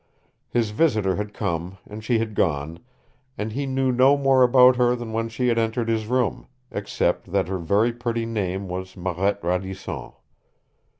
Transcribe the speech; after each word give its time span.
His 0.49 0.71
visitor 0.71 1.17
had 1.17 1.31
come, 1.31 1.77
and 1.87 2.03
she 2.03 2.17
had 2.17 2.33
gone, 2.33 2.79
and 3.37 3.51
he 3.51 3.67
knew 3.67 3.91
no 3.91 4.17
more 4.17 4.41
about 4.41 4.75
her 4.77 4.95
than 4.95 5.13
when 5.13 5.29
she 5.29 5.47
had 5.47 5.59
entered 5.59 5.89
his 5.89 6.07
room, 6.07 6.47
except 6.71 7.31
that 7.31 7.47
her 7.47 7.59
very 7.59 7.93
pretty 7.93 8.25
name 8.25 8.67
was 8.67 8.97
Marette 8.97 9.43
Radisson. 9.43 10.13